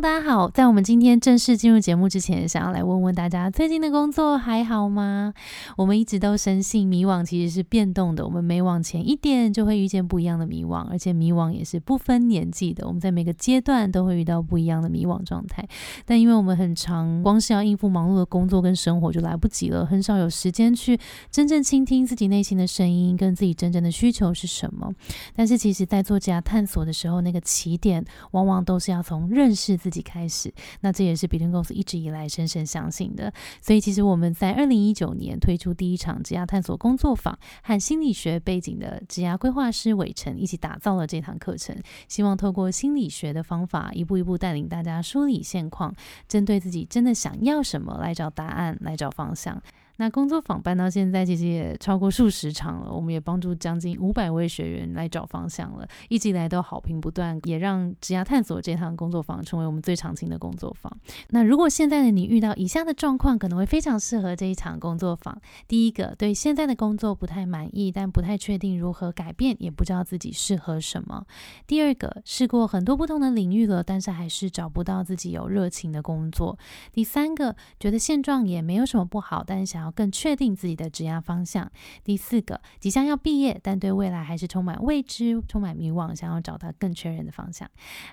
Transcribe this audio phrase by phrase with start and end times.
[0.00, 5.34] 大家好，在我们今天正式进入节目之前，想要来问问大家，最近的工作还好吗？
[5.76, 15.68] 我们一直都深信迷惘其实是变动的，我们每往前一点，就会遇见不一样的迷惘，而且迷惘也是不分年纪的，我们在每个阶段都会遇到不一样的迷惘状态。
[16.06, 20.98] 但因为我们很长，光是要应付忙碌的工作跟生活就来不及了，很少有时间去
[21.30, 24.90] 真正倾听自己内心的声音，跟自己真正的需求是什么。
[25.36, 29.76] 但是其实，在做这样探索的时候，那个起点往往都是要从认识。
[29.89, 33.32] 自己开始，那这也是比顿公司一直以来深深相信的。
[33.60, 41.76] 所以，其实我们在二零一九年推出第一场职涯探索工作坊，和心理学背景的职涯规划师伟成一起打造了这堂课程，
[42.08, 45.94] 希望透过心理学的方法，一步一步带领大家梳理现况，
[46.28, 49.60] 针对自己真的想要什么来找答案，来找方向。
[50.00, 52.90] 那工作坊办到现在，其实也超过数十场了。
[52.90, 60.90] 我们也帮助将近五百位学员来找方向了，一直以来都好评不断，也让职涯探索这趟工作坊成为我们最常青的工作坊。
[61.28, 65.38] 那如果现在的你遇到以下的状况，可能会非常适合这一场工作坊。
[65.68, 71.26] 第一个，对现在的工作不太满意，但不太确定如何改变，也不知道自己适合什么。
[71.66, 76.58] 第二个，试过很多不同的领域了，但是还是找不到自己有热情的工作。
[76.90, 81.70] 第三个，觉得现状也没有什么不好，但想要更确定自己的职业方向。
[82.04, 87.68] 第四个，即将要毕业，但对未来还是充满未知、充满迷惘，想要找到更确认的方向。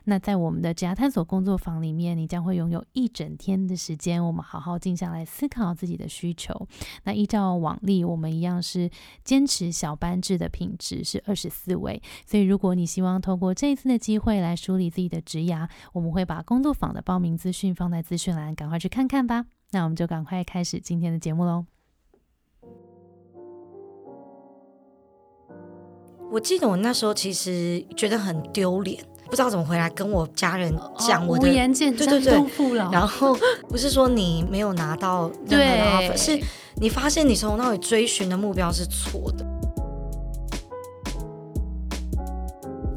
[0.06, 6.68] 那在我们的职业探索工作坊里面，你将会拥有一整天的时间，我们好好静下来思考自己的需求。
[7.04, 8.90] 那依照往例，我们一样是
[9.24, 12.02] 坚持小班制的品质，是二十四位。
[12.26, 19.57] 所以，如果你希望透过这一次的机会来梳理自己的职涯，我们会把工作坊的报名资讯放在资讯栏，赶快去看看吧。
[19.72, 21.66] 那我们就赶快开始今天的节目喽。
[26.32, 32.92] 我记得我那时候其实觉得很丢脸，不知道怎么回来跟我家人讲我的无颜见对对对父老。
[32.92, 33.34] 然后
[33.70, 36.40] 不是说你没有拿到任何的 offer，是
[36.76, 39.46] 你发现你从头到尾追寻的目标是错的。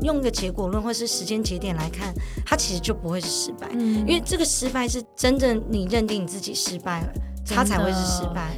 [0.03, 7.12] 用一个结果论或是时间节点来看，它其实就不会是失败，因为这个失败是真正你认定你自己失败了，
[7.47, 8.56] 它才会是失败。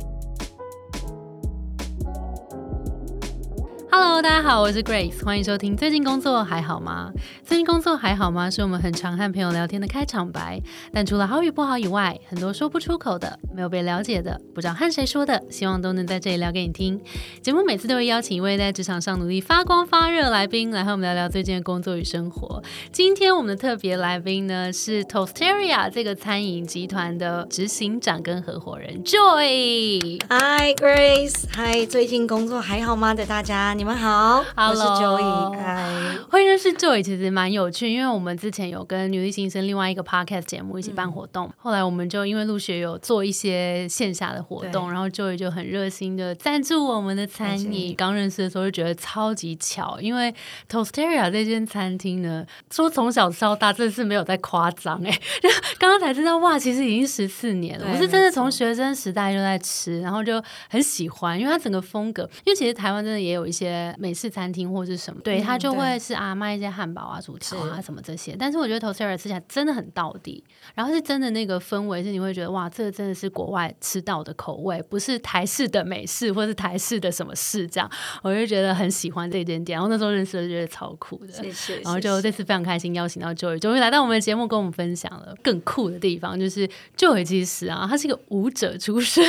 [3.94, 5.76] Hello，大家好，我是 Grace，欢迎收听。
[5.76, 7.12] 最近工作还好吗？
[7.44, 8.48] 最近工作还好吗？
[8.50, 10.58] 是我们很常和朋友聊天的开场白。
[10.94, 16.98] 但除了好与不好以外，很多说不出口的、没有被了解的、不知道和谁说的，希望都能在这里聊给你听。
[17.42, 22.62] 节目每次都会邀请一位在职场上努力发光发热来宾，来和我们聊聊最近的工作与生活。
[22.90, 30.18] 今天我们的特别来宾呢，是 Tosteria 这个餐饮集团的执行长跟合伙人 Joy。
[30.30, 33.12] Hi Grace，Hi，最近工作还好吗？
[33.12, 33.76] 的大家。
[33.82, 35.56] 你们好，我是 Joey。
[35.56, 47.92] 嗨，会认识 Joey 其实蛮有趣，因为我们之前有跟女力新生另外一个 podcast 节目一起办活动，后来我们就因为陆续有做一些线下的活动，然后 Joey 就很热心的赞助我们的餐饮。
[47.96, 50.32] 刚认识的时候就觉得超级巧，因为
[50.70, 55.10] Toasteria 这间餐厅呢，说从小吃到大，真的是没有在夸张哎。
[55.80, 57.88] 刚刚才知道哇，其实已经十四年了。
[57.92, 63.71] 我是真的从学生时代就在吃，然后就很喜欢，因为它整个风格，因为其实台湾真的也有一些。
[63.98, 68.36] 美式餐厅或者是什么，对他就会是啊卖一些汉堡啊、薯条啊什么这些。
[68.38, 70.42] 但是我觉得 t o s t e r 吃起来真的很到底，
[70.74, 77.90] 然后是真的那个氛围是你会觉得哇，这个真的是国外吃到的口味，不是台式的美式或是台式的什么式这样。
[78.22, 79.76] 我就觉得很喜欢这一点点。
[79.76, 81.80] 然后那时候认识的觉得超酷的，谢谢。
[81.80, 89.24] 然后就这次非常开心邀请到 Joy，终于来到我们的节目跟我们分享了更酷的地方，就是 Joy 其实啊，他是一个舞者出身，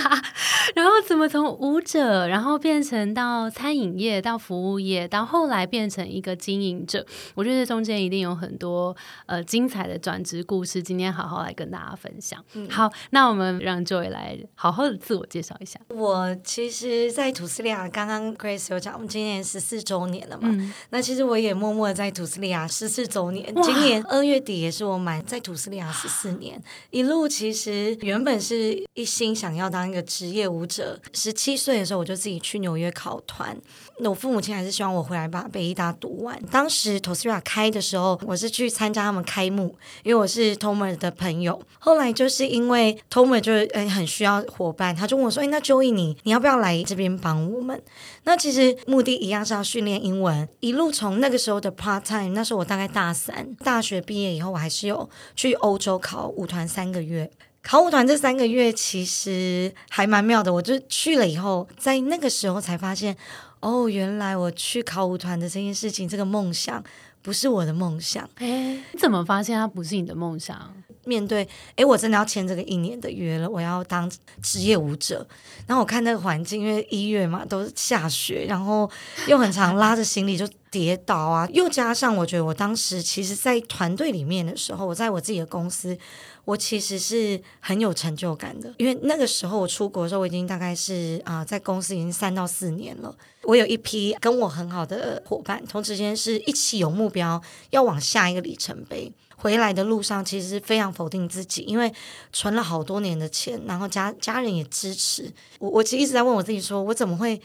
[0.74, 7.04] 然后怎么从舞者然后变成到餐饮业到服务业，到后来变成一个经营者，
[7.34, 10.82] 我觉得中间一定有很多呃精彩的转职故事。
[10.82, 12.44] 今天好好来跟大家分享。
[12.54, 15.78] 嗯好，那我们让 Joy 来好好的自我介绍一下。
[15.88, 20.48] 我其实，在土斯利亚，刚刚 Grace 有讲，我们今年十四周年了嘛。
[20.90, 26.62] 那其实我也默默在土斯利亚十四周年，今年二月底也是我满在土斯利亚十四年。
[26.90, 33.56] 一路其实原本是一心想要当一个职业舞者，十七岁的时候我就自己去纽约考团。
[33.98, 36.40] 我父母亲还是希望我回来把北医大读完。
[36.50, 41.60] 当时 t o s r a 开的时候，我是去参加他们开幕，因为我是 Tomer 的朋友。
[41.78, 47.80] 后来就是因为 Tomer 就是诶很需要伙伴，他就问我说：“哎，那 Joey 你你要不要来这边帮我们？”
[48.24, 50.48] 那其实目的一样是要训练英文。
[50.60, 57.30] 一路从那个时候的 part time，那时候我大概大三，大学毕业以后，我还是有去欧洲考舞团三个月。
[57.62, 63.16] 考舞团这三个月其实还蛮妙的，我就去了以后，在那个时候才发现。
[63.60, 66.82] 哦，原来我去考舞团的这件事情，这个梦想
[67.22, 68.28] 不是我的梦想。
[68.36, 70.74] 哎，你怎么发现它不是你的梦想？
[71.04, 74.10] 面对，哎，我真的要签这个一年的约了，我要当
[74.42, 75.26] 职业舞者。
[75.66, 78.90] 然后我看那个环境，因为一月嘛，都是下雪，然后
[79.26, 81.48] 又很长，拉着行李就跌倒啊。
[81.52, 85.96] 又加上我觉得我当时其实，在团队里面的时候，我在我自己的公司，
[86.44, 88.74] 我其实是很有成就感的。
[88.78, 93.14] 因为那个时候我出国的时候，我已经大概是啊，在公司已经三到四年了。
[93.44, 99.10] 我有一批跟我很好的伙伴，同时间是一起有目标，要往下一个里程碑。
[99.40, 101.92] 回来的路上，其实非常否定自己，因为
[102.32, 105.70] 存了好多年的钱，然后家家人也支持我。
[105.70, 107.40] 我其实一直在问我自己，说我怎么会？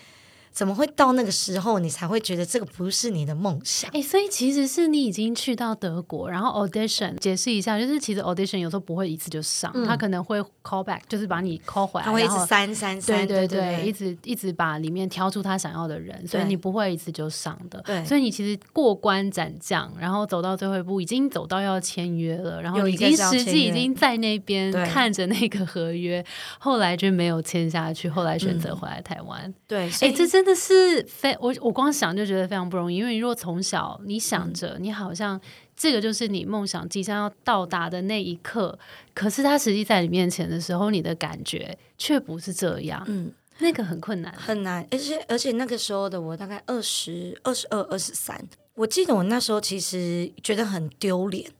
[0.56, 3.92] 怎么会到那个时候，你才会觉得这个不是你的梦想？
[3.92, 17.82] 哎，所以其实是你已经去到德国，然后 audition 解释一下，就是其实 audition 有时候不会一次就上，他可能会 call back，就是把你 call 回来，他会一直三三三，对对对，一直一直把里面挑出他想要的人，所以你不会一次就上的。
[17.82, 26.26] 对，所以你其实过关斩将，然后走到最后一步，已经走到要签约了，然后已经实际已经在那边看着那个合约，
[26.60, 29.54] 后来就没有签下去，后来选择回来台湾。
[29.68, 35.40] 对，哎，这真的是非我我光想就觉得非常不容易，因为如果从小你想着你好像
[35.76, 38.78] 这个就是你梦想即将要到达的那一刻，
[39.14, 48.42] 可是他实际在你面前的时候，你的感觉却不是这样，嗯，那个很困难，很难，而且而且那个时候的我大概二十二十二二十三，
[48.76, 51.52] 我记得我那时候其实觉得很丢脸，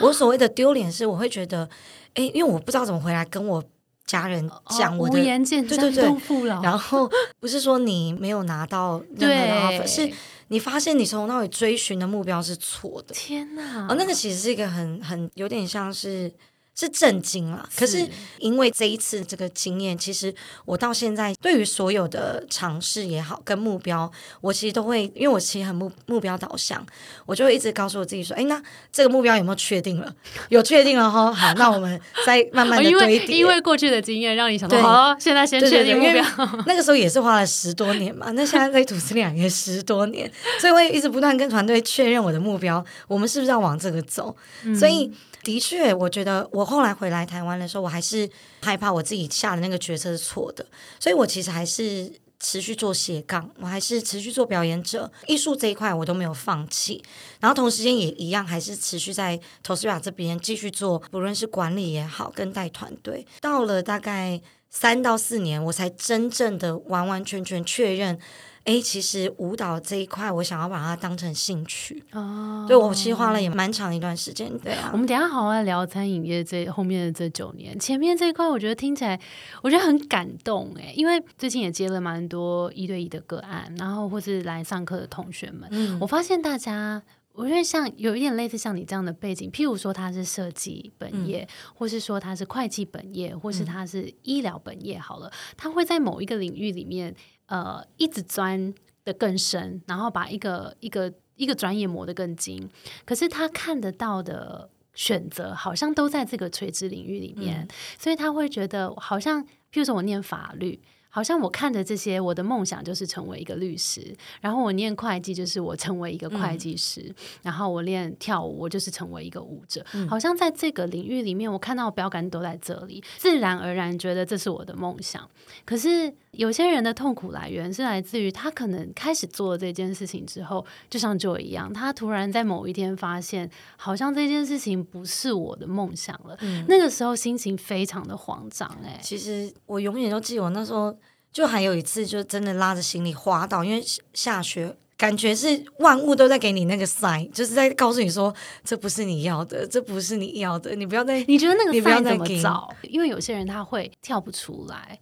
[0.00, 1.70] 我所谓的丢脸是我会觉得，
[2.14, 3.64] 哎，因为我不知道怎么回来跟我。
[4.12, 5.14] 家人讲我的，
[5.62, 7.10] 对对对，然后
[7.40, 10.12] 不是说你没有拿到任何的 offer，是
[10.48, 13.14] 你发现你从那里追寻的目标是错的。
[13.14, 13.86] 天哪！
[13.88, 16.30] 哦，那个其实是一个很很有点像是。
[16.74, 18.08] 是震惊了，可是
[18.38, 20.34] 因为这一次这个经验，其实
[20.64, 24.10] 我到现在对于所有的尝试也好，跟目标，
[24.40, 26.84] 我其实都会，因为我其实很目目标导向，
[27.26, 28.60] 我就会一直告诉我自己说，哎，那
[28.90, 30.14] 这个目标有没有确定了？
[30.48, 33.36] 有确定了哈，好，那我们再慢慢的堆叠。
[33.36, 36.24] 因为过去的经验让你想到，好，现在先确定目标。
[36.66, 44.34] 那个时候也是花了十多年嘛，那现在在土司两也十多年，所以我也一直不断跟团队确认我的目标，我们是不是要往这个走？
[44.74, 45.12] 所以。
[45.42, 48.28] 的确，我觉得我后来回来台湾的时候，我还是
[48.62, 50.64] 害怕我自己下的那个决策是错的，
[51.00, 57.02] 所以我其实还是持续做斜杠，我还是持续做表演者，艺术这一块我都没有放弃，
[57.40, 64.40] 然后同时间也一样，还是持续在 t o s 这边继续做，不论是管理也好，跟带团队，到了大概
[64.70, 68.18] 三到四年，我才真正的完完全全确认。
[68.64, 72.64] 哎，其实舞蹈这一块，我想要把它当成兴趣哦。
[72.68, 74.56] 对我其实花了也蛮长一段时间。
[74.60, 77.76] 对啊，我们等下好好来聊餐饮业这后面的这九年。
[77.76, 79.20] 前面这一块，我觉得听起来
[79.62, 97.12] 我觉得很感动哎，因为最近也接了蛮多一对一的个案，然后或是来上课的同学们，我发现大家，我觉得像有一点类似像你这样的背景，譬如说他是设计本业，或是说他是会计本业，或是他是医疗本业，好了，他会在某一个领域里面。
[97.52, 98.72] 呃，一直钻
[99.04, 102.66] 的更深，然后把一个一个一个专业磨得更精。
[103.04, 107.68] 可是他看得到的选择，好像都在这个垂直领域里面，
[107.98, 110.80] 所以他会觉得，好像，譬如说我念法律。
[111.14, 114.16] 好像我看着这些，我的梦想就是成为一个律师。
[114.40, 117.14] 然后我念会计，就是我成为一个会计师。
[117.42, 119.84] 然后我练跳舞，我就是成为一个舞者。
[120.08, 125.28] 好像在这个领域里面，我看到标杆都在这里，自然而然觉得这是我的梦想。
[125.66, 136.38] 可是有些人的痛苦来源是来自于他可能开始做了这件事情之后，就像 Joy 一样，他突然在某一天发现，好像这件事情不是我的梦想了。
[136.66, 138.66] 那个时候心情非常的慌张。
[138.82, 140.96] 哎，其实我永远都记得我那时候。
[141.32, 151.22] 就还有一次，就真的拉着行李滑倒，因为下雪，感觉是万物都在给你那个 sign，就是在告诉你说，这不是你要的，这不是你要的，你不要再。
[151.26, 152.68] 你觉得那个 sign 怎么找？
[152.82, 154.98] 因为有些人他会跳不出来。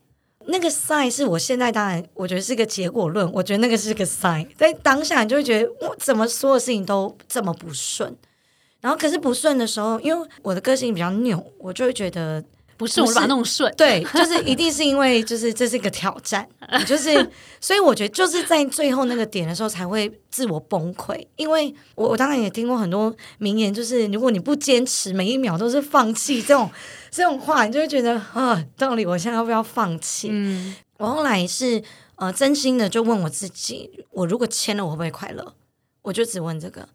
[0.47, 8.17] 那个 sign 是我现在当然，我觉得是个结果论，我觉得那个是个 sign，在当下你就会觉得，我怎么所有事情都这么不顺，
[8.81, 12.45] 然后可是不顺的时候，因为我的个性比较拗，我就会觉得。
[12.81, 16.49] 不是我把它弄顺，对，就是一定是因为就是这是一个挑战，
[16.89, 26.71] 就是所以我觉得就是在最后那个点的时候才会自我崩溃，因为我我当然也听过很多名言，就是如果你不坚持，每一秒都是放弃这种
[27.11, 30.29] 这种话，你就会觉得啊，到底我现在要不要放弃？
[30.31, 31.83] 嗯，我后来是
[32.17, 35.53] 呃真心的就问我自己，我如果签了，我会不会快乐？
[36.01, 36.89] 我就只问这个。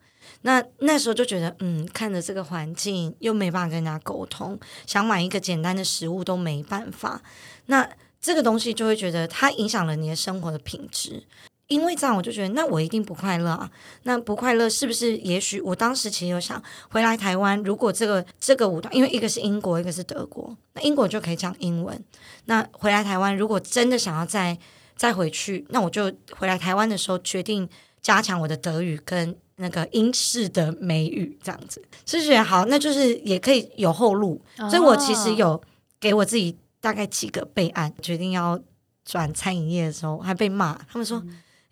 [0.45, 7.19] 那那时候就觉得，嗯，看着这个环境又没办法跟人家沟通，想买一个简单的食物都没办法。
[7.65, 7.89] 那
[8.21, 11.23] 这个东西就会觉得它影响了你的生活的品质。
[11.65, 13.71] 因为这样，我就觉得那我一定不快乐啊。
[14.03, 15.17] 那不快乐是不是？
[15.17, 21.99] 也许我当时其实有想回来台湾，如果这个这个舞团，因为一个是英国，一个是德国，那英国就可以讲英文。
[22.45, 24.55] 那回来台湾，如果真的想要再
[24.95, 27.67] 再回去，那我就回来台湾的时候决定
[27.99, 34.41] 加强我的德语跟那个英式的美语，这样子是觉得好，那就是也可以有后路。
[34.69, 35.61] 所以我其实有
[35.99, 38.59] 给我自己大概几个备案，决定要
[39.03, 41.23] 转餐饮业的时候，还被骂，他们说。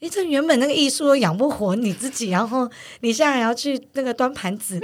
[0.04, 2.70] 你这原本那个艺术都养不活你自己，然后
[3.00, 4.78] 你现在还要去那个端盘子，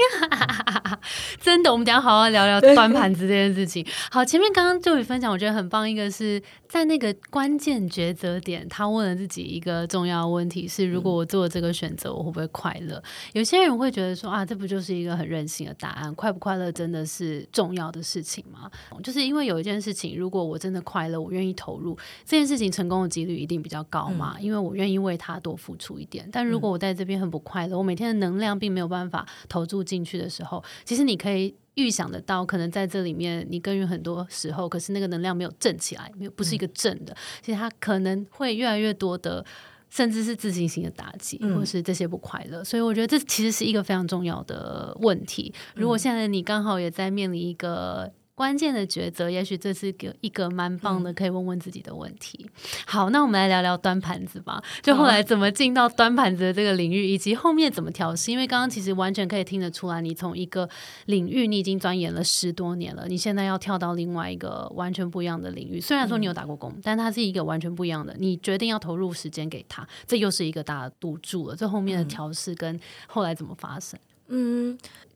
[1.42, 3.86] 真的，我们等下好好聊聊端盘子这件事情。
[4.10, 5.90] 好，前面刚刚就有分享，我觉得很棒。
[5.90, 13.04] 一个是在那个关键抉择点，他问了自己一个重要问题：是如果我做这个选择，我会不会快乐？
[13.34, 16.16] 有些人会觉得说啊，这不就是一个很任性的答案？
[16.16, 18.72] 快不快乐真的是重要的事情吗？
[19.04, 24.38] 就是因为有一件事情，如果我真的快乐，我愿意投入这件事情，成功的几率一定比较高嘛？
[24.40, 25.09] 因为我愿意为。
[25.10, 39.44] 为他多付出一点，但如果我在这边很不快乐，我每天的能量并没有办法投注进去的时候，其实你可以预想得到，可能在这里面你耕耘很多时候，可是那个能量没有正起来，没有不是一个正的，其实它可能会越来越多的，
[39.89, 42.63] 甚至是自信心的打击，或是这些不快乐。
[42.63, 45.54] 所以我觉得这其实是一个非常重要的问题。
[45.75, 48.12] 如果现在你刚好也在面临一个。
[48.39, 52.50] 关键的抉择，也许这是个一个蛮棒的，可以问问自己的问题。
[52.86, 54.63] 好，那我们来聊聊端盘子吧。
[54.81, 58.31] 就后来怎么进到端盘子的这个领域，以及后面怎么调试。
[58.31, 60.69] 因为刚刚其实完全可以听得出来，你从一个
[61.08, 65.81] 领域你已经钻研了十多年了，你现在要跳到另外一个完全不一样的领域。
[65.81, 68.15] 虽然说你有打过工，但它是一个完全不一样的。
[68.17, 71.55] 你决定要投入时间给他，这又是一个大的赌注了。
[71.58, 74.00] 这后面的调试跟后来怎么发生？
[74.00, 74.09] 嗯，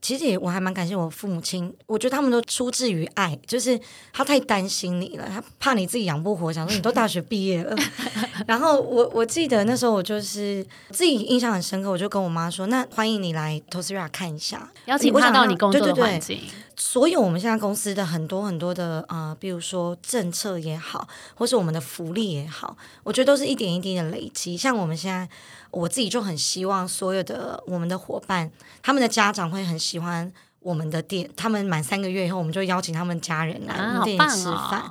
[0.01, 3.79] 其实也我还蛮感谢我父母亲，我觉得他们都出自于爱，就是
[4.11, 7.73] 他太担心你了，他怕你自己养不活，想说你都大学毕业了。
[8.45, 16.39] 然后我我记得那时候我就是自己印象很深刻，我就跟我妈说：“那欢迎你来 Tosira 看一下，邀请他到你工作的环境。”
[16.75, 24.57] 所有我们现在公司的很多很多的呃，比如说政策也好，或是我们的福利也好，我觉得都是一点一滴的累积。
[24.57, 25.29] 像我们现在。
[25.73, 28.51] 我自己就很希望所有的我们的伙伴，
[28.83, 31.27] 他们的家长会很喜欢我们的店。
[31.35, 34.83] 他们满三个月以后，我们就邀请他们家人来我们店里吃饭。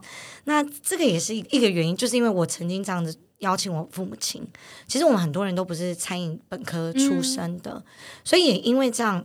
[0.43, 4.45] 那这个也是一个原因，就是因为我曾经这样子邀请我父母亲。
[4.89, 7.81] 其实我们很多人都不是餐饮本科出身的，
[8.25, 9.25] 所以也因为这样，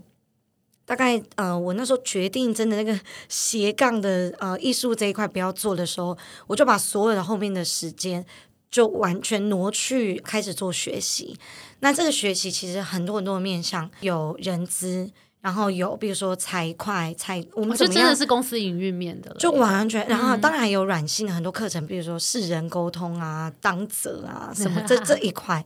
[0.87, 6.17] 大概呃，我那时候决定真的那个斜杠的呃艺术这一块不要做的时候，
[6.47, 8.25] 我就把所有的后面的时间。
[8.69, 11.39] 就完全挪去开始做学习，
[11.79, 15.09] 那这个学习其实很多很多面向，有人资。
[15.41, 20.05] 然后有，比如说财会、财，我们就真的是公司营运面的，就完全。
[20.07, 25.63] 然后当然有软性的很多课程，比如说世人沟通啊、当责啊什么这 这一块。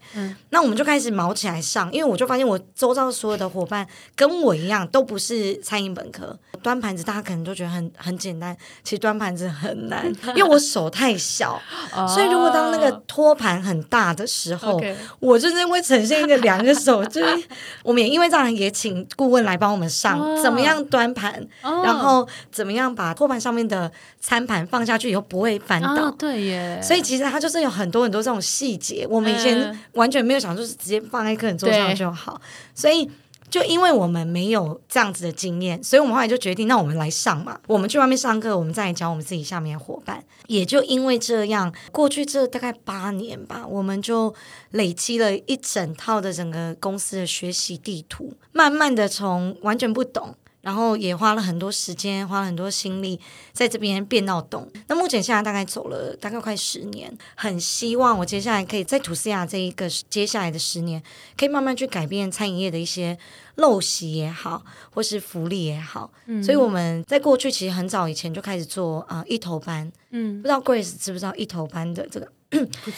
[0.49, 6.37] 那我们就开始毛起来上，因为我就发现我周遭所有的伙伴跟我一样，都不是餐饮本科。
[6.61, 11.59] 端盘子大家可能都觉得很很简单，其实端盘子很难，因为我手太小，
[12.13, 14.79] 所以如果当那个托盘很大的时候，
[15.19, 17.03] 我就是会呈现一个两个手。
[17.05, 17.43] 就是
[17.83, 19.71] 我们也因为这样也请顾问来帮。
[19.71, 23.89] 我们上怎么样端盘，然后怎么样把托盘上面的
[24.19, 26.11] 餐盘放下去以后不会翻倒？
[26.11, 32.41] 对耶，所以其实它就是有很多很多这种细节，我们以前完全没有想，就是直接放在客人桌上就好。
[32.75, 33.09] 所以。
[33.51, 37.59] 就因为我们没有这样子的经验，所以我们后来就决定，那我们来上嘛。
[37.67, 40.23] 我们去外面上课，我们再来教我们自己下面的伙伴。
[40.47, 44.33] 也就因为这样，过去这大概八年吧，我们就
[44.71, 50.35] 累积了一整套的整个公司的学习地图，慢慢的从完全不懂。
[50.61, 53.19] 然后也花了很多时间，花了很多心力，
[53.51, 54.67] 在这边变到懂。
[54.87, 61.01] 那目前现在大概走了大概快十年，很希望我接下来可以在土斯亚这一个接下来的十年，
[61.35, 63.17] 可以慢慢去改变餐饮业的一些
[63.57, 66.11] 陋习也好，或是福利也好。
[66.27, 69.91] 嗯，所以我们在过去其实很早以前就开始做啊一头班。
[70.11, 72.31] 嗯，不知道 Grace 知不知道一头班的这个？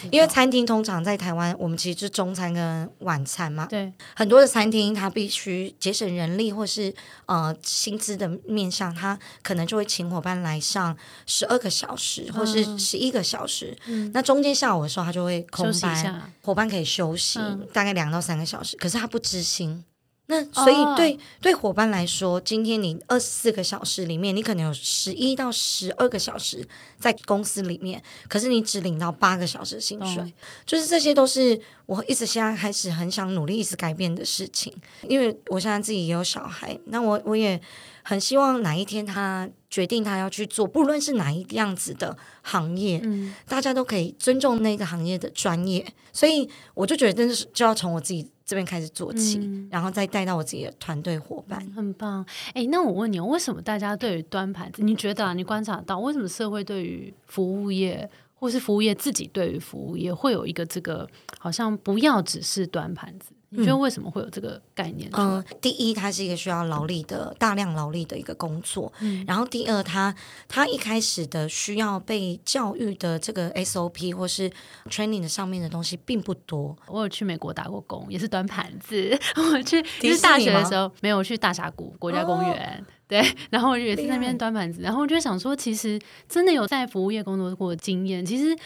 [0.09, 3.67] 因为餐厅通常在台湾，我们其实是中餐跟晚餐嘛。
[3.67, 6.93] 对，很多的餐厅它必须节省人力，或是
[7.27, 13.77] 呃薪资的面向，它可能就会请伙伴来上十二个小时，或是十一个小时。
[13.85, 17.39] 嗯，那中间下午的时候，他就会空班，伙伴可以休息
[17.71, 18.75] 大概两到三个小时。
[18.77, 19.83] 可是他不知心，
[20.27, 26.65] 那所以对对伙伴来说，今天你二十四个小时里面，你可能有十一到十二个小时
[26.97, 30.33] 在公司里面，可是你只领到八个小时薪水，
[30.65, 34.73] 就是这些都是我一直现在开始很想努力一直改变的事情。
[35.09, 37.59] 因为我现在自己也有小孩，那我我也
[38.03, 45.85] 很希望哪一天他决定他要去做，不论是哪一样子的行业，嗯，大家都可以尊重那个行业的专业。
[46.13, 48.29] 所以我就觉得真的是就要从我自己。
[48.53, 52.23] 这边开始做起，然后再带到我自己的团队伙伴，很棒。
[52.53, 63.31] 哎，那我问你，为什么大家对于端盘子，你觉得啊，你观察到为什么社会对于服务业，或是服务业自己对于服务业，会有一个这个好像不要只是端盘子？
[63.55, 65.09] 你觉得为什么会有这个概念？
[65.13, 68.91] 嗯，第一，它是一个需要劳力的大量劳力的一个工作。
[68.99, 70.13] 嗯，然后第二，它
[70.47, 74.51] 它一开始的需要被教育的这个 SOP 或是
[74.89, 76.75] training 的上面的东西并不多。
[76.87, 79.17] 我有去美国打过工，也是端盘子。
[79.37, 84.81] 我去就是大学的时候没有去大峡谷国家公园，对，然后也是那边端盘子。
[84.81, 88.57] 然后我就想说，其实真的有在服务业工作过经验，其实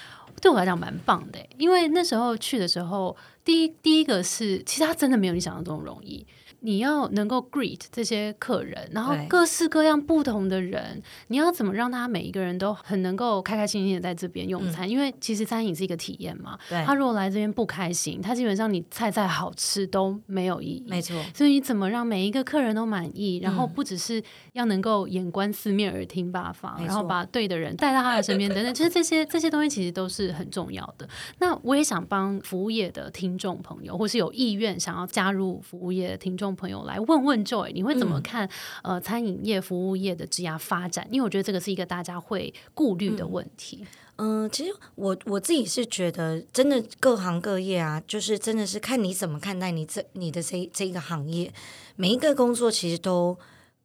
[0.41, 3.15] 对我来讲蛮棒的，因为那时候去的时候。
[3.47, 6.27] 第一，第一个是，其实他真的没有你想象中容易。
[6.61, 14.89] 你要能够 greet 这些客人，然后各式各样不同的人，你要怎么让他每一个人都很能够开开心心的在这边用餐？
[14.89, 16.57] 因为其实餐饮是一个体验嘛。
[16.85, 20.85] 他如果来这边不开心，他基本上你菜再好吃都没有意义。
[20.87, 21.15] 没错。
[21.35, 23.39] 所以你怎么让每一个客人都满意？
[23.43, 24.21] 然后不只是
[24.53, 31.07] 要能够眼观四面，耳听八方，然后把对的人带到他的身边等等，其实这些这些东西其实都是很重要的。
[31.37, 36.46] 那我也想帮服务业的听众朋友，或是有意愿想要加入服务业的听众。
[36.55, 38.49] 朋友来问问 Joy，你会怎么看
[38.83, 41.07] 呃餐饮业、服务业的职涯发展？
[41.11, 43.85] 因为我觉得这个是一个大家会顾虑的问题。
[44.17, 51.53] 嗯，其实我我自己是觉得，真的各行各业啊，就是真的是看你怎么看待你这你的这这一个行业，
[51.95, 53.37] 每一个工作其实都。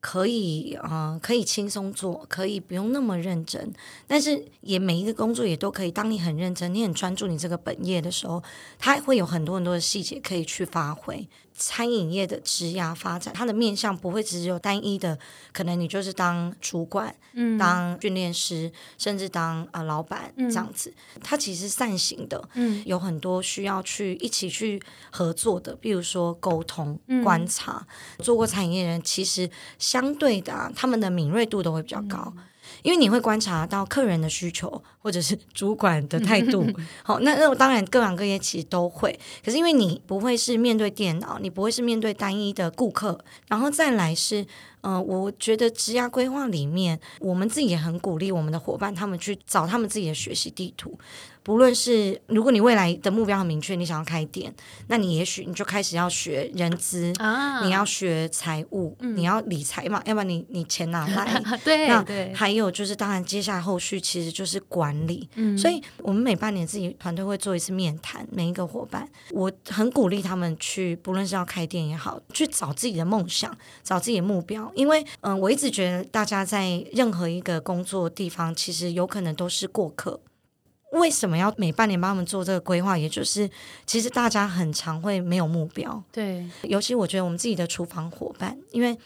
[0.05, 3.73] 可以啊，可以轻松做，可以不用那么认真，
[4.05, 5.93] 但是也每一个工作也都可以。
[5.93, 8.43] 当你很认真，你很专注你这个本业的时候，
[8.81, 11.29] 它会有很多很多的细节可以去发挥。
[11.65, 15.17] 餐饮业的职涯发展，它的面向不会只有单一的，
[15.53, 20.93] 可能你就是当主管，嗯，当训练师，甚至当啊老板这样子。
[21.23, 27.87] 它其实善行的，嗯，有很多需要去一起去合作的，比如说沟通、观察。
[28.19, 32.35] 做过餐饮业人，其实相对的，他们的敏锐度都会比较高。
[32.83, 36.67] 因为你会观察到客人的需求，或者是主管的态度。
[37.03, 39.19] 好，那那当然各行各业其实都会。
[39.45, 43.19] 可是因为你不会是面对电脑，你不会是面对单一的顾客，
[43.49, 44.47] 然后再来是，
[44.83, 50.99] 嗯，我觉得职涯规划里面，我们自己也很鼓励我们的伙伴，他们去找他们自己的学习地图。
[51.43, 54.55] 不论是如果你未来的目标很明确，你想要开店，
[54.87, 61.43] 那你也许你就开始要学人资啊，你要学财务，你要理财嘛，要不然你你钱哪来？
[61.65, 65.29] 对，那还有就是，当然接下来后续其实就是管理。
[65.35, 74.71] 嗯，所以我们每半年自己团队会做一次面谈，每一个伙伴，我很鼓励他们去，不论是要开店也好，去找自己的梦想，找自己的目标。
[74.75, 80.21] 因为嗯，我一直觉得大家在任何一个工作地方，其实有可能都是过客。
[80.93, 82.97] 为什么要每半年帮他们做这个规划？
[82.97, 83.49] 也就是，
[83.87, 86.03] 其实大家很常会没有目标。
[86.13, 88.97] 对，尤其我觉得我们自己的厨房伙伴，因为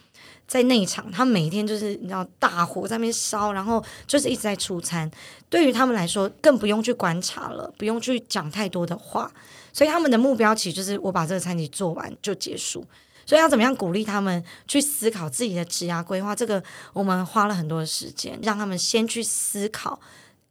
[0.49, 5.09] 在内场，他每天就是你知道大火在那边烧，然后就是一直在出餐。
[5.49, 9.31] 对于他们来说，更不用去观察了，不用去讲太多的话。
[9.72, 12.85] 所以他们的目标其实就是我把这个餐期做完就结束。
[13.25, 16.35] 所以要怎么样鼓励他们去思考自己的职涯规划？
[16.35, 20.01] 这个我们花了很多的时间，让他们先去思考。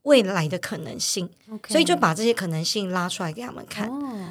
[0.06, 1.28] 未来的可能性，
[1.68, 3.90] 所以就把这些可能性拉出来给他们看。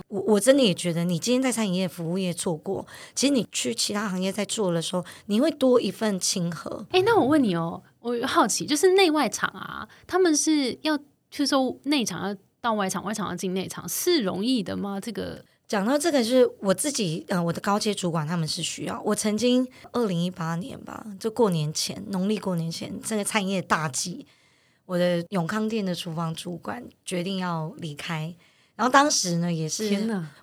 [0.08, 6.86] 我我真的也觉得，你今天在餐饮业、服务业做过，其实你去其他行业在做的时候，你会多一份亲和。
[6.90, 10.96] 哎，那我问你哦，我好奇，就是内外场啊，他们是要
[11.30, 15.00] 去说内场要到外场，外场要进内场，是容易的吗？
[15.00, 19.02] 这个讲到这个，是我自己，呃，我的高阶主管他们是需要。
[19.04, 24.24] 我曾经二零一八年吧，就过年前，农历过年前，这个餐饮业大忌。
[24.86, 28.34] 我的永康店的厨房主管决定要离开，
[28.76, 29.90] 然后当时呢也是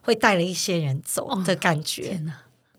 [0.01, 2.21] 会带了一些人走的感觉。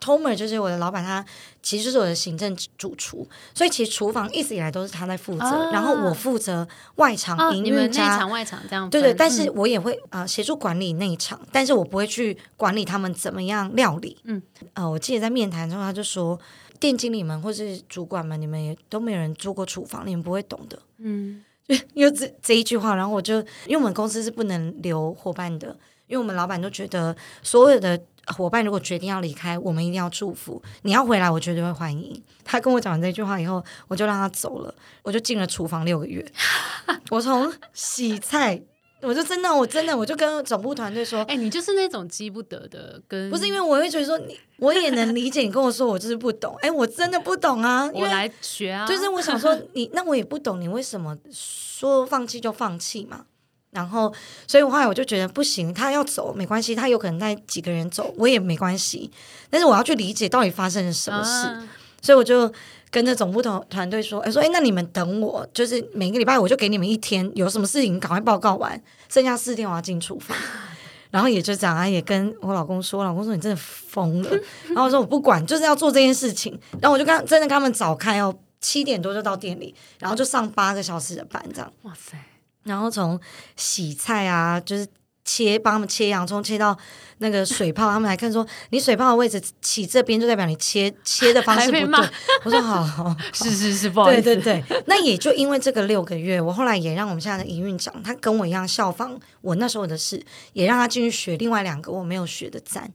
[0.01, 1.25] Tomer 就是我的老板，他
[1.63, 8.91] 其实是我的行政主厨，所以其实厨房一直以来都是他在负责，然后我负责外场营运加内场外场这样。
[8.91, 14.19] 对对，但是我也会啊协助管理内场，但是我不会去管理他们怎么样料理。
[14.25, 14.43] 嗯，
[14.75, 16.37] 呃，我记得在面谈的时候他就说，
[16.81, 20.83] 店经理们或是主管们，你们也都没有人做过厨房，你们不会懂的。
[20.99, 21.45] 嗯。
[21.95, 25.69] 因为这这一句话，然后我就因为我们公司是不能留伙伴的，
[26.07, 30.63] 因为我们老板都觉得所有的伙伴如果决定要离开，我们一定要祝福。
[30.83, 32.23] 你要回来，我绝对会欢迎。
[32.45, 36.25] 他跟我讲完这句话以后，我就让他走了，我就进了厨房六个月。
[37.11, 38.63] 我从洗菜，
[39.03, 46.57] 我就真的，我真的，我就跟总部团队说：“哎，你就是那种急不得的，跟不是因为我会觉得说你，我也能理解你跟我说我就是不懂。
[46.63, 48.87] 哎，我真的不懂啊，我来学啊。
[48.87, 53.27] 就是我想说 你，那我也不懂你为什么说放弃就放弃嘛。”
[53.73, 54.13] 然后，
[54.47, 59.11] 所以后来我就觉得不行，他要走没关系，他有可能带几个人走，我也没关系。
[59.49, 61.67] 但是我要去理解到底发生了什么事，
[62.03, 62.53] 所以我就
[62.91, 70.37] 跟着总部团团队说：“哎，说哎，那你们等我，就是每个礼拜我就给你们一天，有什么事情赶快报告完，剩下四天我要进厨房。
[71.13, 74.31] ”然后也就这样啊，也跟我老公说，老公说你真的疯了。
[74.69, 76.59] 然后我说我不管，就是要做这件事情。
[76.81, 81.73] 然后我就跟真的跟他们早开哦，七点多就到店里，然后就上八个小时的班，这样。
[81.83, 82.17] 哇塞！
[82.65, 83.21] 然后从
[83.57, 84.87] 洗菜啊，就是
[85.25, 86.77] 切帮他们切洋葱，切到
[87.19, 92.09] 那个水泡，他们来看说你水泡的位置起这边，就代表你切切的方式不对。
[92.45, 94.23] 我说好， 是是是，不好意思。
[94.23, 102.93] 对对对，那也就因为这个六个月，我后来也让我们现在的营运长，他跟我一样效仿我那时候的事，也让他进去学另外两个我没有学的赞。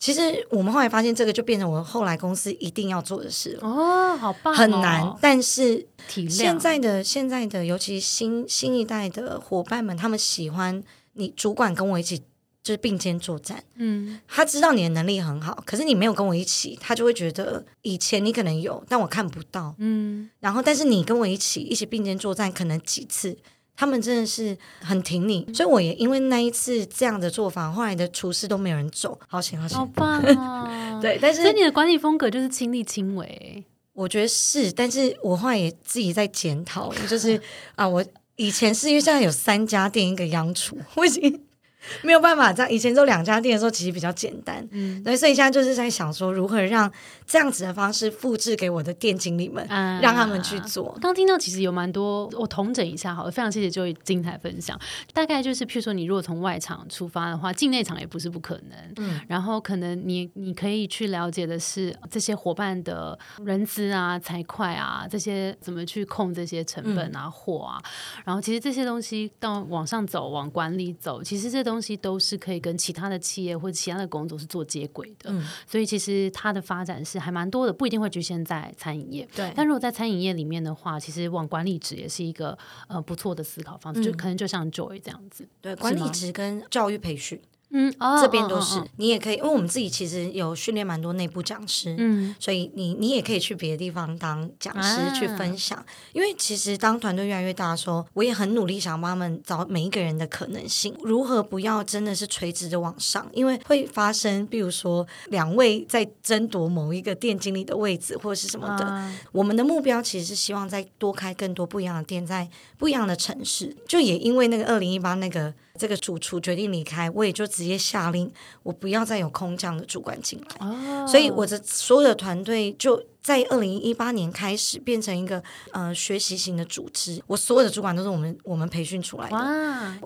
[0.00, 3.68] 其实我们后来发现，这个就变成我后来公司一定要做的事了。
[3.68, 4.54] 哦，好棒！
[4.54, 5.84] 很难，但是
[6.30, 10.80] 现在的现在的，尤其新新一代的伙伴们，他们喜欢
[11.18, 12.18] 你主管跟我一起，
[12.62, 13.62] 就是并肩作战。
[13.74, 19.74] 嗯，他知道你的能力很好，可是你没有跟我一起，他就会觉得以前你可能有，但我看不到。
[19.78, 23.36] 嗯，然后但是你跟我一起一起并肩作战，可能几次。
[23.80, 30.98] 他们真的是很挺你，所以我也因为那一次这样的做法，后来的厨师都没有人走，好险好险，好棒啊！
[31.00, 37.40] 对，但是所以你的管理风格就是亲力亲为，我觉得是，但是我后来也自己在检讨，就是
[37.76, 38.04] 啊，我
[38.38, 41.47] 以前是因为现在有三家店一个央厨，我已经。
[42.02, 46.90] 没有办法这样，以前做两家店的时候其实比较简单，嗯，对，所以现在就是在想说如何让
[47.26, 49.66] 这样子的方式复制给我的店经理们，
[50.00, 50.96] 让他们去做。
[51.00, 54.78] 刚听到其实有蛮多，我统整一下好了，非常谢谢就精彩分享。
[55.12, 67.80] 大概就是，譬如说你如果从外场出发的话，进内场也不是不可能，嗯，然后可能你你可以去了解的是这些伙伴的人资啊、财会啊这些怎么去控这些成本啊、货啊，
[68.24, 75.32] 然后其实这些东西到往上走、往管理走，其实这东西都是可以跟其他的企业或者其他的工作是做接轨的，
[75.66, 79.28] 所以其实它的发展是还蛮多的，不一定会局限在餐饮业。
[79.34, 82.56] 对，但如果在餐饮业里面的话，其实往管理职也是一个
[82.88, 85.46] 呃不错的思考方式，就可能就像 Joy 这样子。
[85.60, 87.40] 对，管理职跟教育培训。
[87.70, 95.84] 嗯，这边都是你也可以，因为我们自己其实有训练蛮多内部讲师，嗯，所以你你也可以去别的地方当讲师去分享。
[96.12, 109.10] 因为其实当团队越来越大的时候，我也很努力想帮他们找每一个人的可能性，如何不要真的是垂直的往上，因为会发生，比如说两位在争夺某一个店经理的位置或者是什么的。
[109.32, 113.76] 我们的目标其实是希望再多开更多不一样的店，在不一样的城市。
[113.86, 115.52] 就也因为那个二零一八那个。
[115.78, 118.30] 这个主厨决定离开，我也就直接下令，
[118.64, 121.06] 我不要再有空降的主管进来。
[121.06, 123.02] 所以我的所有的团队就。
[123.28, 129.36] 在二零一八年开始变成一个呃学习型的组织，我所有的主管都是我们我们培训出来的，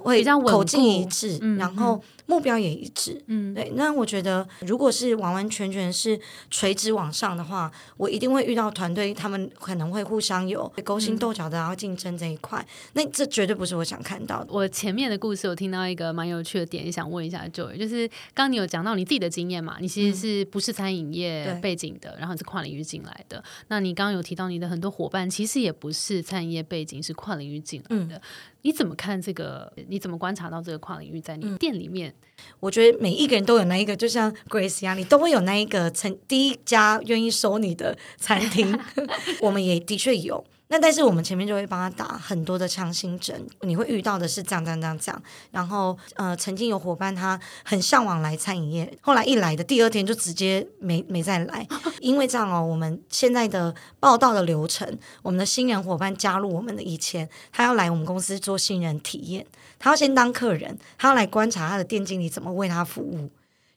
[0.03, 3.71] 哇，比较口径一致，然后目标也一致，嗯，对。
[3.77, 6.19] 那我觉得如果是完完全全是
[6.51, 14.49] 垂直往上的话，我一定会遇到团队，他们可能会互相有勾心斗角的，然后竞争这一块，那这绝对不是我想看到的。
[14.53, 19.77] 我前面的故事，我听到一个蛮有趣的点，想问一下 Joy，就是刚刚你有讲到你自己的经验嘛？
[19.79, 23.12] 你其实是不是餐饮业背景的，然后是跨领域进来。
[23.13, 28.21] 来的，那你刚刚有提到你的很多伙伴，其实也不是餐饮业背景，是跨领域进来的。
[28.63, 29.73] 你怎么看这个？
[29.89, 32.15] 你怎么观察到这个跨领域在你店里面？
[32.61, 38.79] 我觉得每一个人都有那一个，就像 Grace 一样，你都会有那一个曾第一家愿意收你的餐厅。
[39.41, 40.45] 我们也的确有。
[40.73, 51.69] 那但是我们前面就会帮他打很多的强心针，你会遇到的是这样这样这样这样，然后呃曾经有伙伴他很向往来餐饮业，后来一来的第二天就直接没没再来，
[52.01, 59.47] 因为这样哦，我们现在的报道的流程，我们的新人伙伴加入我们的以前，他要来我们公司做新人体验，
[59.79, 63.29] 他要先当客人，他要来观察他的店经理怎么为他服务。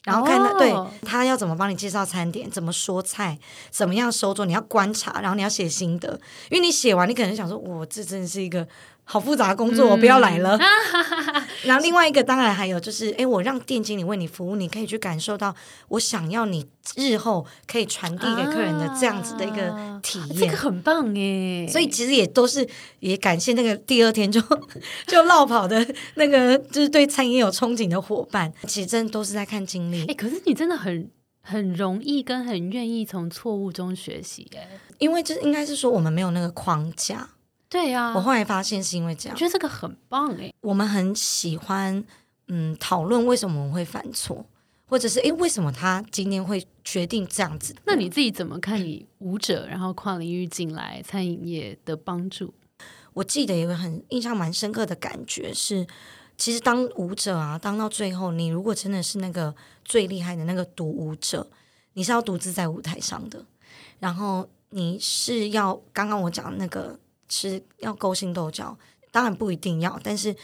[0.06, 3.36] 然后看他对他要怎么帮你介绍餐点，怎么说菜，
[3.70, 6.08] 怎么样收桌，你要观察，然后你要写心得，
[6.48, 8.64] 因为你写完，你可能想说，我这真的是一个
[9.08, 10.58] 好复杂的工作，我不要来了。
[11.62, 15.54] 然后另外一个当然还有就是，哎，我让店经理为你服务，你可以去感受到
[15.88, 16.66] 我想要你
[16.96, 21.66] 日后可以传递给客人的这样子的一个体验，这个很棒哎。
[21.68, 24.40] 所以其实也都是也感谢那个第二天就
[25.06, 30.04] 就落跑的那个，就是对餐饮有憧憬的伙伴，其实真的都是在看经历。
[30.06, 31.08] 哎，可是你真的很
[31.40, 37.28] 很容易跟很愿意从错误中学习哎，因为这应该是说我们没有那个框架。
[37.68, 40.52] 对呀，我后来发现是因为这样，我觉得这个很棒哎。
[40.60, 42.02] 我们很喜欢
[42.46, 44.46] 嗯讨论为什么我们会犯错，
[44.86, 47.74] 或者是哎为什么他今天会决定这样子。
[47.84, 52.54] 那你自己怎么看你舞者然后跨领域进来餐饮业的帮助？
[53.14, 55.84] 我记得有个很印象蛮深刻的感觉是，
[56.38, 59.52] 其实当舞者啊，当到最后，你如果真的是那个
[59.84, 61.48] 最厉害的那个独舞者，
[61.94, 63.44] 你是要独自在舞台上的，
[63.98, 66.96] 然后你是要刚刚我讲那个。
[67.28, 68.76] 是要勾心斗角，
[69.10, 70.34] 当然不一定要，但是，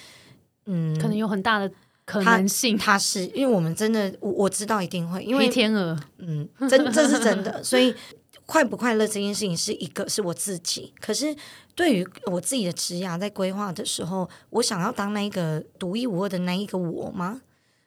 [0.67, 1.71] 嗯，可能有很大的
[2.05, 2.77] 可能性。
[2.77, 7.63] 他是因为我们真的，我我知道一定会，因为天鹅，嗯，真这是真的。
[7.63, 7.95] 所以
[8.47, 11.35] 快不快乐这件事情是一个是我自己，可是
[11.75, 17.41] 对于我自己的职涯在规划的时候，我想要当那一个独一无二的那一个我吗？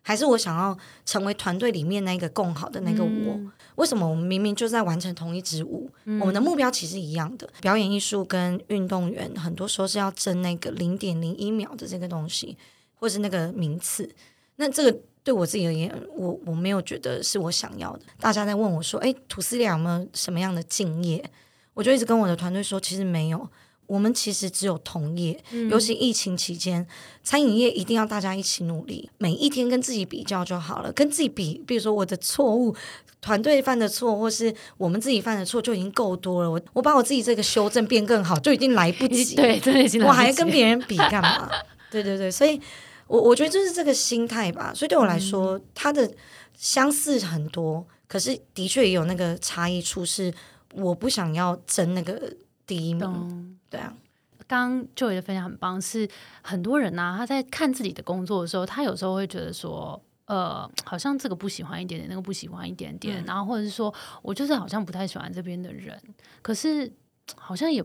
[0.08, 3.40] 还是我想要成为团队里面那个更好的那个我？
[3.74, 5.90] 为什么我们明明就在完成同一支舞？
[6.06, 7.50] 我们的目标其实一样的。
[7.60, 12.56] 表演艺术跟运动员很多时候是要争那个零点零一秒的这个东西，
[13.00, 14.08] 或是那个名次。
[14.58, 18.02] 那这个对我自己而言，我我没有觉得是我想要的。
[18.20, 21.28] 大家在问我说：“哎，吐司里有没有什么样的敬业？”
[21.74, 23.50] 我就一直跟我的团队说：“其实没有。”
[23.88, 26.86] 我们其实只有同业，尤其疫情期间，
[27.24, 30.92] 餐饮业一定要大家一起努力，每一天跟自己比较就好了。
[30.92, 32.76] 跟自己比，比如说我的错误，
[33.22, 36.50] 团队犯的错，或是我们自己犯的错，就已经够多了。
[36.50, 39.36] 我我把我自己这个修正变更好，就已经来不及。
[39.38, 40.20] 对，真的已经来不及。
[40.20, 41.50] 我还跟别人比干嘛？
[41.92, 42.60] 对对对，所以
[43.08, 44.72] 我我觉得就是这个心态吧。
[44.74, 46.12] 所以对我来说，它的
[46.58, 50.34] 相似很多，可是的确也有那个差异处，是
[50.74, 52.34] 我不想要争那个
[52.66, 53.58] 第一名。
[53.76, 53.94] 对啊，
[54.48, 56.08] 刚刚就的分享很棒，是
[56.42, 66.02] 很多人呢，他在看自己的工作的时候，他有时候会觉得说，呃，好像这个不喜欢一点点，那个不喜欢一点点，然后或者是说我就是好像不太喜欢这边的人，
[66.42, 66.92] 可是
[67.36, 67.84] 好像也。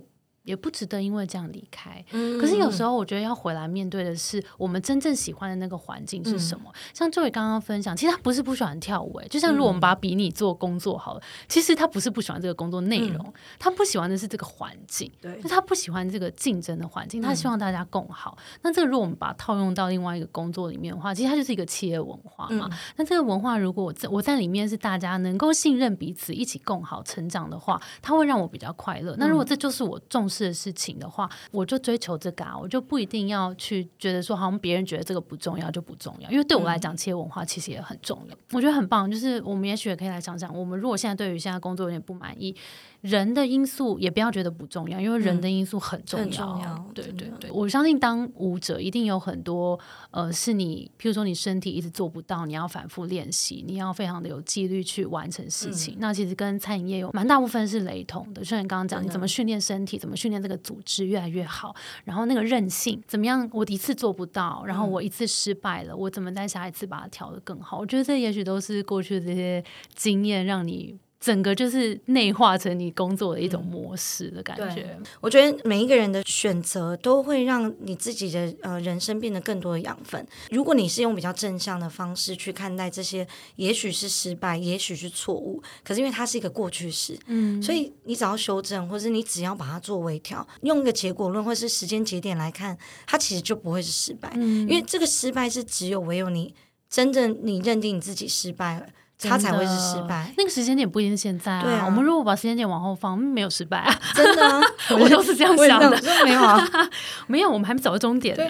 [0.50, 2.04] 也不值得因为这样离开。
[2.40, 6.72] 可是有时候我觉得要回来面对的是我们真正喜欢的那个环境是什么。
[6.92, 18.36] 像这位刚刚分享，其实他不是不喜欢跳舞，就像如果我们把比你做工作好了，其实他不是不喜欢这个工作内容，他不喜欢的是这个环境，对，他不喜欢这个竞争的环境，他希望大家共好。
[18.62, 22.68] 那这个如果我们把它套用到另外一个工作里面的话，其实它就是一个企业文化嘛。
[22.96, 29.14] 那这个文化如果我在我在里面是大家能够信任彼此，一起共好成长的话，它会让我比较快乐。
[29.18, 38.36] 那如果这就是我重视的事情的话，我就追求这个啊，我就不一定要去觉得说，好像别人觉得这个不重要就不重要，因为对我来讲，企业文化其实也很重要。
[38.52, 42.54] 我觉得很棒，就是我们也许也可以来想想，我们如果现在对于现在工作有点不满意。
[43.00, 46.86] 人的因素也不要觉得不重要，因为人的因素很重要。
[46.94, 49.78] 对对对，我相信当舞者一定有很多
[50.10, 55.96] 呃，是你，譬如说你身体一直做不到，你要反复练习，你要非常的有纪律去完成事情。
[55.98, 58.42] 那其实跟餐饮业有蛮大部分是雷同的。
[58.42, 63.48] 就像你刚刚讲，你怎么训练身体，怎么训练这个组织越来越好，然后那个韧性怎么样？
[63.52, 67.78] 我一次做不到，然后我一次失败了，我怎么在下一次把它调得更好？
[67.78, 70.98] 我觉得这也许都是过去的这些经验让你。
[71.20, 74.98] 整个就是内化成你工作的一种模式的感觉。
[75.20, 80.26] 我觉得每一个人的选择都会让你自己的呃人生变得更多的养分。
[80.50, 94.32] 如果你是用比较正向的方式去看待这些，也许是失败，也许是错误，可是因为它是一个过去式，嗯，所以你只要修正，或者你只要把它做微调，用一个结果论或是时间节点来看，它其实就不会是失败。
[94.36, 96.54] 嗯，因为这个失败是只有唯有你
[96.88, 98.86] 真正你认定你自己失败了。
[99.28, 100.32] 他才会是失败。
[100.36, 101.84] 那个时间点不一定是现在啊。
[101.84, 104.00] 我们如果把时间点往后放，没有失败啊。
[104.14, 104.60] 真的，
[104.98, 105.90] 我都是这样想的。
[106.24, 106.68] 没有啊，
[107.26, 108.36] 没有，我们还没走到终点。
[108.38, 108.48] 没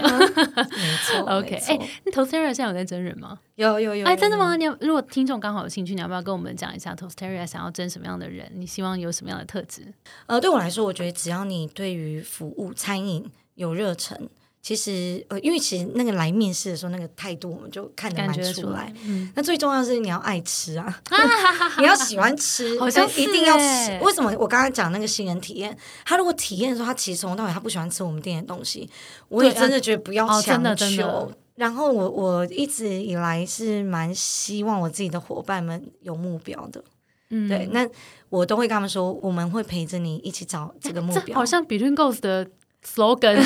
[1.04, 1.20] 错。
[1.38, 3.38] OK，哎，那 Toasteria 现在有在真人吗？
[3.56, 4.06] 有有有。
[4.06, 4.56] 哎，真的吗？
[4.56, 8.50] 你要如果听众刚好有兴趣，你要不要跟我们讲一下 Toasteria 想要争什么样的人？
[8.54, 9.82] 你希望有什么样的特质？
[10.26, 14.28] 呃，对我来说，我觉得只要你对于服务餐饮有热忱。
[14.62, 18.92] 其实，呃，因为其实那个来面试的时候，那个态度我们就看得蛮出来。
[19.34, 21.00] 那最重要是你要爱吃啊，
[21.80, 23.98] 你要喜欢吃，好像一定要吃。
[24.02, 24.30] 为什么？
[24.38, 28.86] 我刚刚讲那个新人体验，他如果体验的时候，他其实从头到尾他不喜欢吃我们店的东西，
[29.28, 31.32] 我也真的觉得不要强求。
[31.54, 36.84] 然后我我一直以来是蛮希望我自己的伙伴们有目标的，
[37.30, 37.88] 嗯，对，那
[38.28, 41.34] 我都会跟他们说，我们会陪着你一起找这个目标。
[41.34, 42.46] 好像 Between Goals 的。
[42.86, 43.36] Slogan，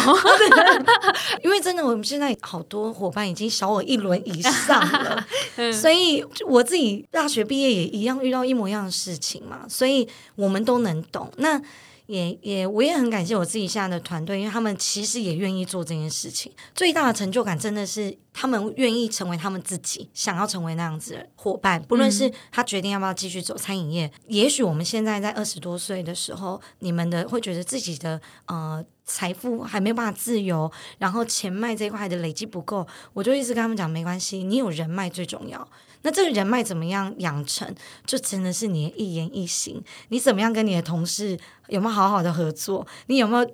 [1.43, 5.27] 因为真的我们现在好多伙伴已经小我一轮以上了，
[5.73, 11.31] 所以我自己大学毕业也一样遇到一模一样的事情嘛，所以我们都能懂。
[11.39, 11.61] 那
[12.07, 16.53] 也也我也很感谢我自己现在的团队，因为他们其实也愿意做这件事情。
[16.75, 24.13] 最大的成就感真的是他们愿意成为他们自己想要成为那样子的伙伴，不论是他决定要不要继续走餐饮业。
[24.29, 35.69] 也许我们现在在二十多岁的时候，你们的会觉得自己的呃财富还没有办法自由，然后钱脉这一块的累积不够，我就一直跟他们讲，没关系，你有人脉最重要。
[36.03, 39.83] 那这个人脉怎么样养成，就真的是你的一言一行。
[40.09, 41.39] 你怎么样跟你的同事
[41.69, 42.87] 有没有好好的合作？
[43.07, 43.51] 你有没有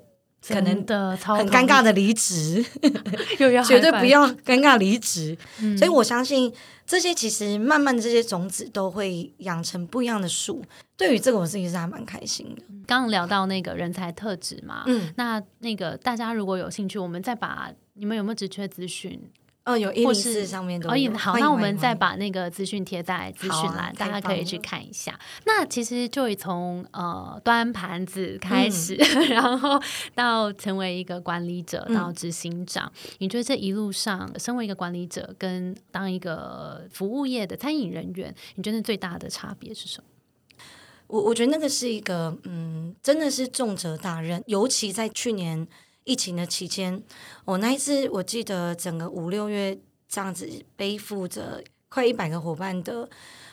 [0.49, 2.65] 可能的很尴尬的离职？
[3.39, 5.37] 又要绝对不要尴尬离职。
[5.77, 6.53] 所以我相信
[6.87, 10.65] 这些其实慢慢的这些种子都会养成不一样的树。
[10.97, 12.63] 对于这个我自己是还蛮开心的。
[12.87, 19.21] 刚刚聊到那个人才特质嘛，嗯，那那个大家如果有兴趣，我们再把你们有没有职缺资讯？
[19.67, 21.13] 哦，有一零四上面都有。
[21.13, 21.15] 哦。
[21.17, 25.19] 好，那我们再把那个资讯贴在资讯栏，大家可以去看一下。
[25.45, 28.95] 那其实就从呃端盘子开始，
[29.29, 29.79] 然后
[30.15, 40.05] 到成为一个管理者，到执行长，你觉得这一路上，身为一个管理者跟当一个服务业的餐饮人员，你觉得最大的差别是什么？
[41.07, 45.69] 我我觉得那个是一个，嗯，真的是重责大任，尤其在去年。
[46.05, 47.03] 疫情的期间，
[47.45, 53.09] 我那一次我记得整个五六月这样子背负着快一百个伙伴的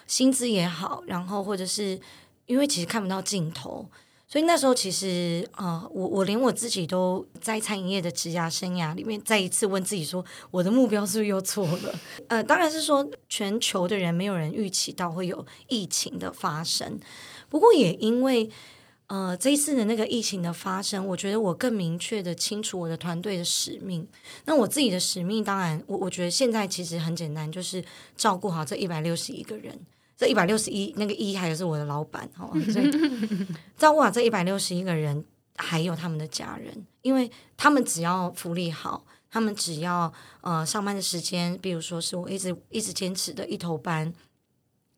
[0.07, 1.99] 薪资也好，然后或者是
[2.45, 3.85] 因为其实看不到尽头，
[4.27, 11.99] 所以那时候其实啊，我我连我自己都在餐饮业的职涯生涯里面再一次问自己说，我的目标是不是又错了？
[12.29, 16.97] 呃，当然是说全球的人没有人预期到会有疫情的发生，
[17.49, 18.49] 不过也因为。
[19.07, 24.05] 呃，这一次的那个疫情的发生，我觉得我更明确的清楚我的团队的使命。
[24.43, 27.83] 那我自己的使命，当然，我我觉得现在其实很简单，就是
[28.17, 29.79] 照顾好这一百六十一个人。
[30.17, 32.91] 这一百六十一那个一，还有是我的老板，好，所以
[33.77, 35.23] 照顾好这一百六十一个人，
[35.55, 44.13] 还有他们的家人，因为他们只要福利好，他们只要呃上班的时间，比如说是我一直一直坚持的一头班。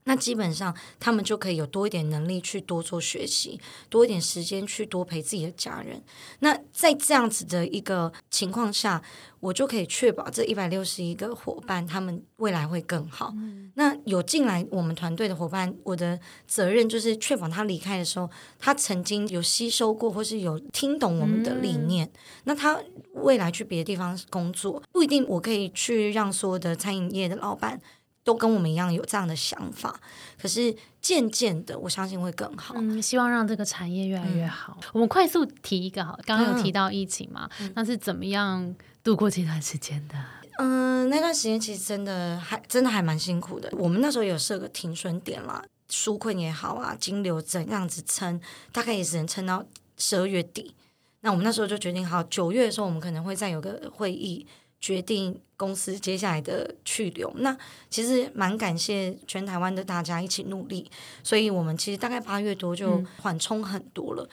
[0.10, 6.02] 那基本上，他们就可以有多一点能力去多做学习，多一点时间去多陪自己的家人。
[6.40, 9.00] 那在这样子的一个情况下，
[9.40, 13.32] 我就可以确保这一百六十一个伙伴，他们未来会更好。
[13.76, 22.10] 那有进来我们团队的伙伴，我的责任就是确保他离开的时候，他曾经有吸收过或是有听懂我们的理念。
[22.46, 22.82] 那他
[23.14, 27.80] 未来去别的地方工作，不一定我可以去让所有的餐饮业的老板。
[28.24, 30.00] 都跟我们一样有这样的想法，
[30.40, 32.76] 可是渐渐的，我相信会更好。
[32.78, 34.78] 嗯，希望让这个产业越来越好。
[34.94, 40.16] 我们快速提一个哈，刚刚有提到疫情嘛，那是怎么样度过这段时间的？
[40.60, 43.70] 嗯，那段时间其实真的还真的还蛮辛苦的。
[43.78, 48.40] 我们那时候有设个停损点啦，纾困也好啊，金流怎样子撑，
[48.74, 49.66] 大概也只能撑到
[49.98, 50.76] 十二月底。
[51.22, 54.46] 那我们那时候就决定，好九月的时候，我们可能会再有个会议。
[54.82, 57.56] 决定公司接下来的去留，那
[57.90, 60.90] 其实蛮感谢全台湾的大家一起努力，
[61.22, 64.30] 所以我们其实大概八月多就缓冲很多了。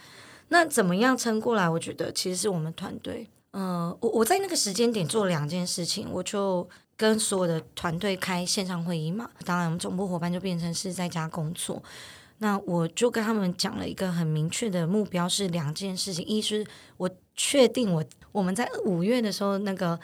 [0.49, 1.69] 那怎么样撑过来？
[1.69, 9.29] 我觉得其实是我们团队，嗯，我我在那个时间点做了两件事情，我就跟所有的团队开线上会议嘛。
[9.45, 11.83] 当然，我们总部伙伴就变成是在家工作。
[12.39, 16.65] 那我就跟他们讲了一个很明确的目标，是两件事情：一是
[16.99, 19.99] 我确定我我们在五月的时候那个。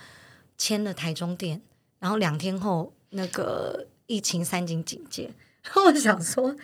[0.62, 1.60] 签了台中店，
[1.98, 5.28] 然后两天后那个疫情三级警戒，
[5.74, 6.54] 我想说，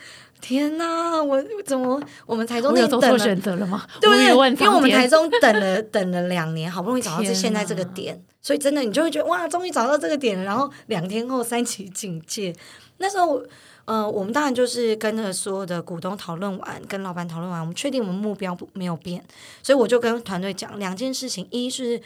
[0.40, 3.84] 天哪，我怎么我们台中店做错选择了吗？
[4.00, 4.22] 对不对？
[4.22, 4.34] 因为
[4.68, 10.44] 我们台中等了等了两年，好不容易找到这现在这个点，所以真的你就会觉得哇，终于找到这个点了。
[10.44, 12.54] 然后两天后三级警戒，
[12.98, 13.42] 那时候
[13.84, 19.24] 呃，我们当然就是跟着所有的股东讨论完，跟老板讨论完，我们确定我们目标不没有变，
[19.60, 22.00] 所以我就跟团队讲两件事情，一是。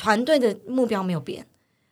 [0.00, 1.46] 团队的目标没有变，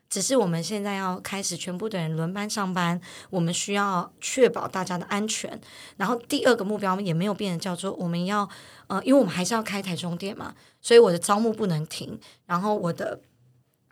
[0.09, 5.61] 只是我们现在要开始全部的人轮班上班，我们需要确保大家的安全。
[5.99, 8.49] 然后第二个目标也没有变，叫做我们要
[8.87, 13.21] 呃，因为我们还是要开台中店嘛，所以我的招募不能停，然后我的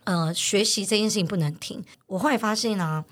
[0.05, 1.85] 呃学习这件事情不能停。
[2.07, 3.05] 我后来发现呢，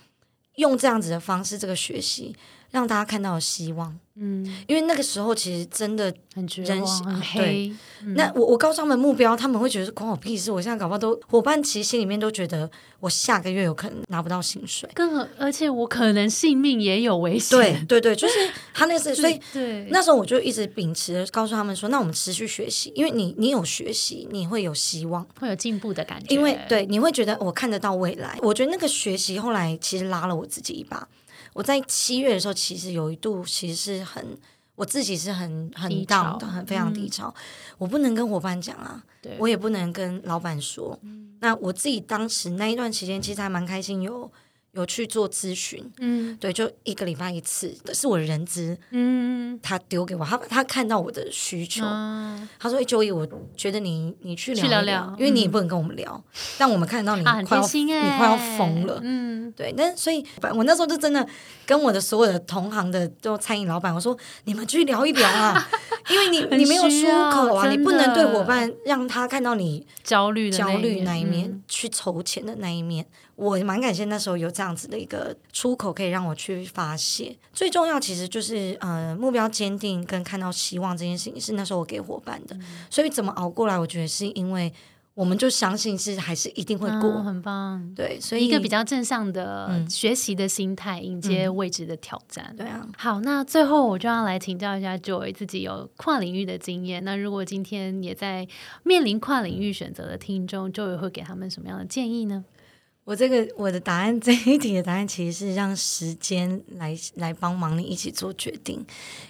[0.54, 2.34] 用这样子的方式，这个学习
[2.74, 3.96] 让大家看到希望。
[4.16, 7.72] 嗯，因为那个时候其实真的很绝望，很黑。
[8.16, 10.52] 那我我告诉他们目标，他们会觉得关我屁事。
[10.52, 17.58] 我现在搞不好都伙伴其实心里面都觉得我下个月有可能拿不到薪水，更而且我可能性命也有危险。
[17.58, 18.34] 对对对，就是
[18.74, 26.32] 他那是所以对那时候我就一直秉持告诉他们说，那我们持续学习，因为你你有学习，你会有希望，会有进步的感觉。
[26.34, 28.38] 因为对你会觉得我看得到未来。
[28.42, 31.08] 我觉得那个学习后来其实拉了我自己一把。
[31.54, 34.36] 我在七月的时候，其实有一度其实是很，
[34.74, 37.34] 我自己是很很 down 的，很非常低潮。
[37.78, 39.02] 我不能跟伙伴讲啊，
[39.38, 41.00] 我也不能跟老板说。
[41.40, 44.12] 那我自己当时那一段时间，其实还蛮开心，有。
[44.12, 44.30] 有
[44.86, 51.82] 去做咨询，嗯，对，就一个礼拜一次，是我的人资，嗯，他丢给我，他他看到我的需求，
[52.58, 56.24] 他说：“哎，周一，我觉得你你去聊聊，因为你也不能跟我们聊，
[56.56, 61.26] 但我们看到你快要你快要疯了，嗯，对，那所以我那时候就真的
[61.66, 65.68] 跟我的所有的同行的都餐饮老板，我说你们去聊一聊啊，
[66.08, 73.06] 因为你你没有出口啊，你不能对伙伴让他看到你焦虑焦虑那一面，去筹钱的那一面。”
[73.36, 77.36] 我蛮感谢那时候有这样子的一个出口，可以让我去发泄。
[77.52, 82.56] 最重要其实就是呃目标坚定跟看到希望这件事情是那时候我给伙伴的。
[82.88, 84.72] 所以怎么熬过来，我觉得是因为
[85.14, 87.94] 我们就相信是还是一定会过，很棒。
[87.94, 92.52] 对，所以一个比较正向的学习的心态，迎接未知的挑战。
[92.56, 92.84] 对啊。
[92.96, 97.04] 好，那最后我就要来请教一下 Joy 自己有跨领域的经验。
[97.04, 98.46] 那如果今天也在
[98.82, 102.44] 面临跨领域选择的听众，Joy 会给他们什么样的建议呢？
[103.04, 108.84] 我这个我的答案 这一题的答案其实是让时间来来帮忙你一起做决定，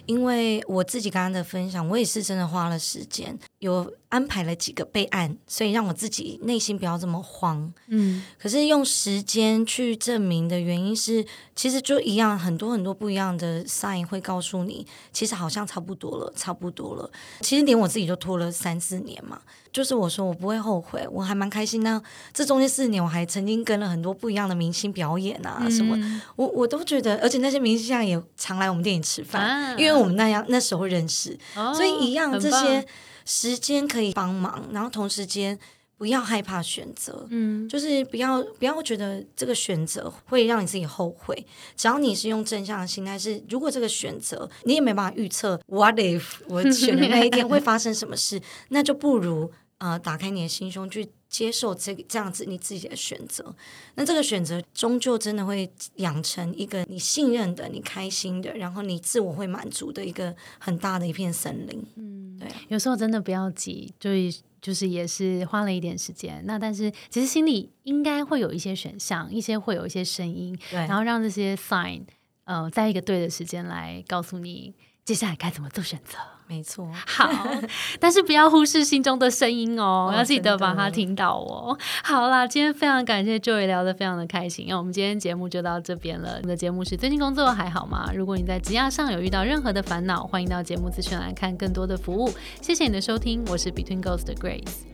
[0.07, 3.93] 因为我自己刚刚的分享，我也是真的花了时间有。
[4.14, 7.72] 安排了几个备案，所以让我自己内心不要这么慌。
[7.88, 17.10] 嗯，可是用时间去证明的原因是，其实就一样，很多很多不一样的 sign 会告诉你，其实好像差不多了，差不多了。
[17.40, 19.40] 其实连我自己都拖了三四年嘛，
[19.72, 22.00] 就是我说我不会后悔，我还蛮开心呢。
[22.32, 25.98] 这中间四年我还曾经跟了很多不一样的明星表演啊，什么，
[26.36, 31.36] 我我都觉得，而且那些明星现在也常来我们店里吃饭，因为我们那样那时候认识，
[31.74, 32.86] 所以一样这些。
[33.25, 35.59] 时间可以帮忙，然后同时间
[35.97, 41.47] 不要害怕选择，嗯，就是不要不要觉得这个选择会让你自己后悔。
[41.77, 53.53] 只要你是用正向的心态，是如果这个选择你也没办法预测，what if 我选的那一天会发生什么事， 那就不如呃打开你的心胸去接受这个这样子你自己的选择。
[53.97, 61.85] 那这个选择终究真的会养成一个你信任的、你开心的，然后你自我会满足的一个很大的一片森林。
[61.97, 62.39] 嗯。
[62.39, 66.41] 对，有时候真的不要急，就是就是也是花了一点时间。
[66.47, 72.03] 那但是其实心里应该会有一些选项，一些会有一些声音，然后让这些 sign，
[72.45, 74.74] 呃，在一个对的时间来告诉你
[75.05, 76.18] 接下来该怎么做选择。
[76.55, 77.28] 没错，好，
[77.98, 81.76] 但是不要忽视心中的声音哦，要记得把它听到哦。
[82.05, 86.34] 好啦，今天非常感谢 Joy 聊得非常的开心，那我们今天节目就到这边了。
[86.36, 88.09] 我们的节目是最近工作还好吗？
[88.14, 92.32] 如果你在职涯上有遇到任何的烦恼，欢迎到节目资讯来看更多的服务。
[92.61, 94.93] 谢谢你的收听，我是 Between Ghost 的 Grace。